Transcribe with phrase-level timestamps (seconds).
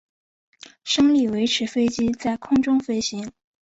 [0.83, 3.31] 升力维持飞机在空中飞行。